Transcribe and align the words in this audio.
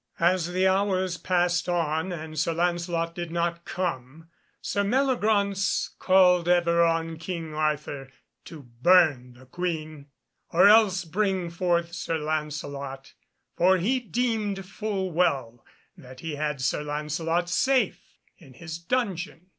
As 0.19 0.47
the 0.51 0.65
hours 0.67 1.17
passed 1.19 1.69
on 1.69 2.11
and 2.11 2.39
Sir 2.39 2.53
Lancelot 2.55 3.13
did 3.13 3.29
not 3.29 3.65
come, 3.65 4.29
Sir 4.59 4.83
Meliagraunce 4.83 5.91
called 5.99 6.49
ever 6.49 6.81
on 6.83 7.17
King 7.17 7.53
Arthur 7.53 8.09
to 8.45 8.63
burn 8.81 9.33
the 9.33 9.45
Queen, 9.45 10.07
or 10.49 10.67
else 10.67 11.05
bring 11.05 11.51
forth 11.51 11.93
Sir 11.93 12.17
Lancelot, 12.17 13.13
for 13.55 13.77
he 13.77 13.99
deemed 13.99 14.65
full 14.65 15.11
well 15.11 15.63
that 15.95 16.21
he 16.21 16.33
had 16.33 16.61
Sir 16.61 16.81
Lancelot 16.81 17.47
safe 17.47 18.17
in 18.39 18.55
his 18.55 18.79
dungeon. 18.79 19.49